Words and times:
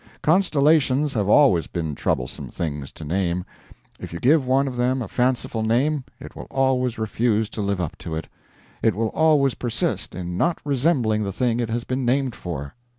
Constellations 0.23 1.13
have 1.13 1.29
always 1.29 1.67
been 1.67 1.93
troublesome 1.93 2.49
things 2.49 2.91
to 2.93 3.03
name. 3.05 3.45
If 3.99 4.11
you 4.11 4.19
give 4.19 4.47
one 4.47 4.67
of 4.67 4.75
them 4.75 4.99
a 4.99 5.07
fanciful 5.07 5.61
name, 5.61 6.05
it 6.19 6.35
will 6.35 6.47
always 6.49 6.97
refuse 6.97 7.49
to 7.49 7.61
live 7.61 7.79
up 7.79 7.95
to 7.99 8.15
it; 8.15 8.27
it 8.81 8.95
will 8.95 9.09
always 9.09 9.53
persist 9.53 10.15
in 10.15 10.37
not 10.37 10.57
resembling 10.65 11.21
the 11.21 11.31
thing 11.31 11.59
it 11.59 11.69
has 11.69 11.83
been 11.83 12.03
named 12.03 12.33
for. 12.33 12.73